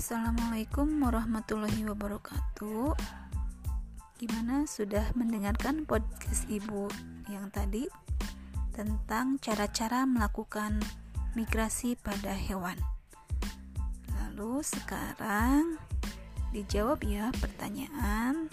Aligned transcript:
Assalamualaikum 0.00 1.04
warahmatullahi 1.04 1.84
wabarakatuh. 1.84 2.96
Gimana 4.16 4.64
sudah 4.64 5.04
mendengarkan 5.12 5.84
podcast 5.84 6.48
ibu 6.48 6.88
yang 7.28 7.52
tadi 7.52 7.84
tentang 8.72 9.36
cara-cara 9.44 10.08
melakukan 10.08 10.80
migrasi 11.36 12.00
pada 12.00 12.32
hewan? 12.32 12.80
Lalu 14.16 14.64
sekarang 14.64 15.76
dijawab 16.56 17.04
ya 17.04 17.28
pertanyaan 17.36 18.48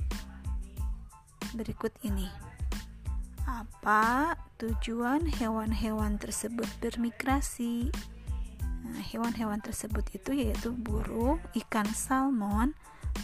berikut 1.56 1.96
ini. 2.04 2.28
Apa 3.48 4.36
tujuan 4.60 5.24
hewan-hewan 5.24 6.20
tersebut 6.20 6.68
bermigrasi? 6.84 7.88
Nah, 8.98 9.06
hewan-hewan 9.06 9.62
tersebut 9.62 10.10
itu 10.18 10.34
yaitu 10.34 10.74
burung, 10.74 11.38
ikan 11.54 11.86
salmon, 11.86 12.74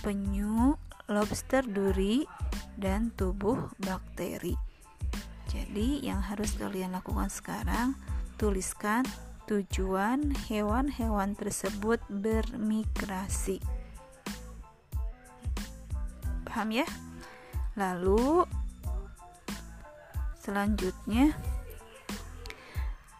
penyu, 0.05 0.77
lobster 1.09 1.65
duri, 1.65 2.29
dan 2.77 3.09
tubuh 3.17 3.73
bakteri. 3.81 4.53
Jadi, 5.49 6.05
yang 6.05 6.21
harus 6.21 6.53
kalian 6.61 6.93
lakukan 6.93 7.33
sekarang, 7.33 7.97
tuliskan 8.37 9.01
tujuan 9.49 10.37
hewan-hewan 10.45 11.33
tersebut 11.33 11.97
bermigrasi. 12.05 13.57
Paham 16.45 16.69
ya? 16.69 16.85
Lalu 17.73 18.45
selanjutnya 20.37 21.33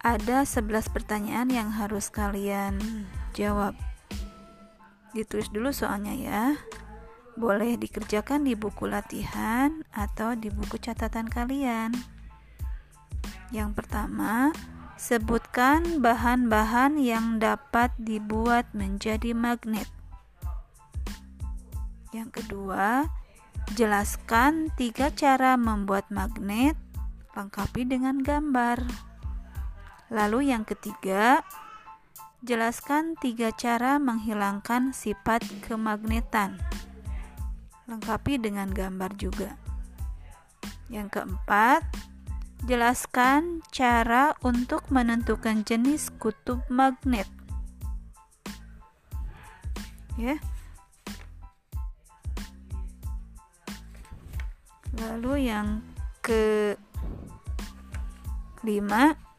ada 0.03 0.43
11 0.43 0.91
pertanyaan 0.91 1.47
yang 1.47 1.72
harus 1.72 2.11
kalian 2.11 2.75
jawab. 3.31 3.72
Ditulis 5.16 5.47
dulu 5.47 5.72
soalnya 5.72 6.11
ya. 6.11 6.44
Boleh 7.39 7.80
dikerjakan 7.80 8.44
di 8.44 8.53
buku 8.53 8.86
latihan 8.86 9.81
atau 9.95 10.36
di 10.36 10.52
buku 10.52 10.75
catatan 10.75 11.31
kalian. 11.31 11.95
Yang 13.55 13.80
pertama, 13.80 14.52
sebutkan 15.00 16.03
bahan-bahan 16.03 16.99
yang 16.99 17.39
dapat 17.39 17.95
dibuat 17.95 18.67
menjadi 18.75 19.31
magnet. 19.31 19.88
Yang 22.11 22.44
kedua, 22.44 23.08
jelaskan 23.80 24.67
tiga 24.75 25.16
cara 25.16 25.55
membuat 25.55 26.11
magnet, 26.11 26.75
lengkapi 27.33 27.88
dengan 27.88 28.20
gambar. 28.20 29.12
Lalu 30.14 30.53
yang 30.53 30.61
ketiga, 30.61 31.42
jelaskan 32.45 33.17
tiga 33.17 33.50
cara 33.50 33.97
menghilangkan 33.97 34.94
sifat 34.94 35.42
kemagnetan. 35.66 36.61
Lengkapi 37.89 38.38
dengan 38.38 38.70
gambar 38.70 39.17
juga. 39.17 39.58
Yang 40.94 41.17
keempat, 41.17 41.81
jelaskan 42.70 43.66
cara 43.73 44.38
untuk 44.45 44.86
menentukan 44.94 45.66
jenis 45.66 46.14
kutub 46.22 46.61
magnet. 46.70 47.25
Ya. 50.14 50.38
Lalu 54.94 55.50
yang 55.50 55.81
ke 56.22 56.77
lima 58.61 59.33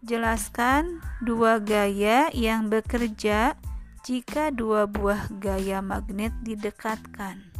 Jelaskan 0.00 1.04
dua 1.20 1.60
gaya 1.60 2.32
yang 2.32 2.72
bekerja 2.72 3.52
jika 4.00 4.48
dua 4.48 4.88
buah 4.88 5.28
gaya 5.28 5.84
magnet 5.84 6.32
didekatkan. 6.40 7.52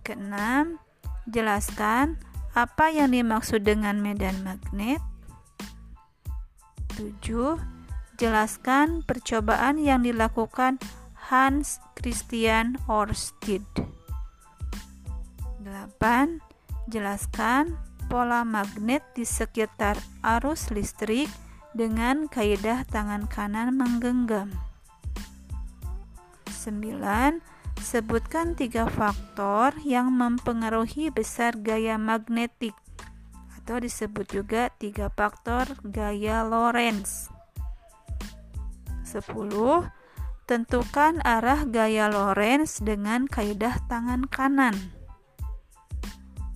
Keenam, 0.00 0.80
jelaskan 1.28 2.16
apa 2.56 2.88
yang 2.88 3.12
dimaksud 3.12 3.68
dengan 3.68 4.00
medan 4.00 4.40
magnet. 4.40 5.04
Tujuh, 6.96 7.60
jelaskan 8.16 9.04
percobaan 9.04 9.76
yang 9.76 10.00
dilakukan 10.00 10.80
Hans 11.28 11.84
Christian 12.00 12.80
Ørsted. 12.88 13.68
Delapan, 15.60 16.40
jelaskan 16.88 17.76
pola 18.08 18.42
magnet 18.42 19.04
di 19.12 19.28
sekitar 19.28 20.00
arus 20.24 20.72
listrik 20.72 21.28
dengan 21.76 22.26
kaidah 22.26 22.88
tangan 22.88 23.28
kanan 23.28 23.76
menggenggam. 23.76 24.50
9. 26.48 27.44
Sebutkan 27.78 28.58
tiga 28.58 28.90
faktor 28.90 29.76
yang 29.86 30.10
mempengaruhi 30.10 31.14
besar 31.14 31.54
gaya 31.54 31.94
magnetik 31.94 32.74
atau 33.54 33.78
disebut 33.78 34.26
juga 34.26 34.72
tiga 34.80 35.12
faktor 35.12 35.78
gaya 35.84 36.42
Lorentz. 36.42 37.30
10. 39.04 39.28
Tentukan 40.48 41.20
arah 41.22 41.68
gaya 41.68 42.08
Lorentz 42.08 42.80
dengan 42.80 43.28
kaidah 43.28 43.76
tangan 43.86 44.24
kanan. 44.26 44.74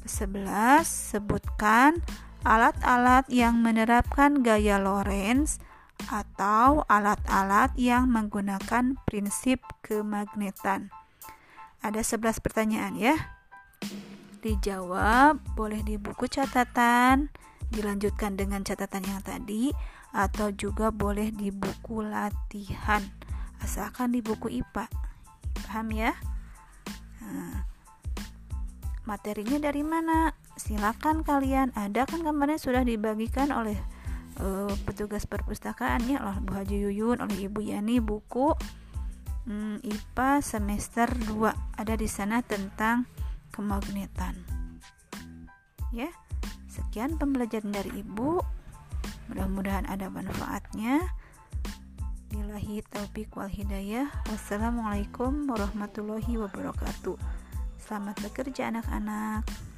11. 0.05 0.83
Sebutkan 0.87 2.03
alat-alat 2.43 3.31
yang 3.31 3.63
menerapkan 3.63 4.43
gaya 4.43 4.79
Lorentz 4.83 5.63
atau 6.11 6.83
alat-alat 6.91 7.71
yang 7.79 8.11
menggunakan 8.11 8.99
prinsip 9.07 9.63
kemagnetan. 9.87 10.91
Ada 11.83 12.03
11 12.03 12.43
pertanyaan 12.43 12.95
ya. 12.99 13.15
Dijawab 14.43 15.39
boleh 15.55 15.87
di 15.87 15.99
buku 15.99 16.27
catatan, 16.27 17.31
dilanjutkan 17.71 18.35
dengan 18.35 18.67
catatan 18.67 19.07
yang 19.07 19.23
tadi 19.23 19.71
atau 20.11 20.51
juga 20.51 20.91
boleh 20.91 21.31
di 21.31 21.55
buku 21.55 22.03
latihan. 22.03 23.03
Asalkan 23.63 24.11
di 24.11 24.21
buku 24.21 24.51
IPA. 24.51 24.91
Paham 25.63 25.95
ya? 25.95 26.13
Materinya 29.13 29.61
dari 29.61 29.85
mana? 29.85 30.33
Silakan 30.57 31.21
kalian 31.21 31.77
ada 31.77 32.09
kan 32.09 32.25
kemarin 32.25 32.57
sudah 32.57 32.81
dibagikan 32.81 33.53
oleh 33.53 33.77
uh, 34.41 34.73
petugas 34.89 35.29
perpustakaan. 35.29 36.09
Ya 36.09 36.25
oleh 36.25 36.41
Bu 36.41 36.57
Haji 36.57 36.81
Yuyun 36.89 37.21
oleh 37.21 37.45
Ibu 37.45 37.61
Yani 37.61 38.01
buku 38.01 38.57
um, 39.45 39.77
IPA 39.85 40.41
semester 40.41 41.13
2 41.29 41.29
ada 41.77 41.93
di 41.93 42.09
sana 42.09 42.41
tentang 42.41 43.05
kemagnetan. 43.53 44.41
Ya 45.93 46.09
sekian 46.73 47.21
pembelajaran 47.21 47.69
dari 47.69 48.01
Ibu. 48.01 48.41
Mudah-mudahan 49.29 49.93
ada 49.93 50.09
manfaatnya. 50.09 51.05
Bilahi 52.33 52.81
taufik 52.89 53.37
wal 53.37 53.53
hidayah. 53.53 54.09
Wassalamualaikum 54.33 55.53
warahmatullahi 55.53 56.41
wabarakatuh 56.41 57.42
Selamat 57.83 58.15
bekerja 58.23 58.71
anak-anak. 58.71 59.72